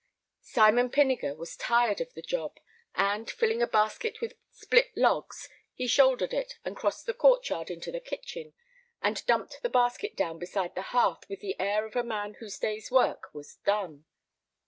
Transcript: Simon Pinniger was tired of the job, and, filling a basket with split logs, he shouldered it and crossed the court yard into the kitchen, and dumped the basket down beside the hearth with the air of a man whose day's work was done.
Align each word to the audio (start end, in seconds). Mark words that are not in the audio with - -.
Simon 0.41 0.89
Pinniger 0.89 1.35
was 1.37 1.55
tired 1.55 2.01
of 2.01 2.11
the 2.15 2.23
job, 2.23 2.59
and, 2.95 3.29
filling 3.29 3.61
a 3.61 3.67
basket 3.67 4.19
with 4.19 4.33
split 4.49 4.87
logs, 4.97 5.47
he 5.75 5.85
shouldered 5.85 6.33
it 6.33 6.57
and 6.65 6.75
crossed 6.75 7.05
the 7.05 7.13
court 7.13 7.47
yard 7.49 7.69
into 7.69 7.91
the 7.91 7.99
kitchen, 7.99 8.53
and 9.03 9.23
dumped 9.27 9.61
the 9.61 9.69
basket 9.69 10.17
down 10.17 10.39
beside 10.39 10.73
the 10.73 10.81
hearth 10.89 11.29
with 11.29 11.41
the 11.41 11.55
air 11.59 11.85
of 11.85 11.95
a 11.95 12.01
man 12.03 12.33
whose 12.39 12.57
day's 12.57 12.89
work 12.89 13.31
was 13.31 13.57
done. 13.63 14.05